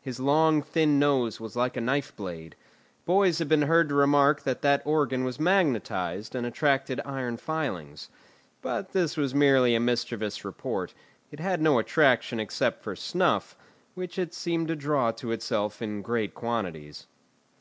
His 0.00 0.20
long, 0.20 0.62
thin 0.62 1.00
nose 1.00 1.40
was 1.40 1.56
like 1.56 1.76
a 1.76 1.80
knife 1.80 2.14
blade. 2.14 2.54
Boys 3.04 3.40
have 3.40 3.48
been 3.48 3.62
heard 3.62 3.88
to 3.88 3.96
remark 3.96 4.42
that 4.44 4.62
that 4.62 4.80
organ 4.84 5.24
was 5.24 5.40
magnetised 5.40 6.36
and 6.36 6.46
attracted 6.46 7.00
iron 7.04 7.36
filings. 7.36 8.08
But 8.60 8.92
this 8.92 9.16
was 9.16 9.34
merely 9.34 9.74
a 9.74 9.80
mischievous 9.80 10.44
report; 10.44 10.94
it 11.32 11.40
had 11.40 11.60
no 11.60 11.80
attraction 11.80 12.38
except 12.38 12.84
for 12.84 12.94
snuff, 12.94 13.56
which 13.94 14.20
it 14.20 14.34
seemed 14.34 14.68
to 14.68 14.76
draw 14.76 15.10
to 15.10 15.32
itself 15.32 15.82
in 15.82 16.00
great 16.00 16.32
quantities. 16.32 17.08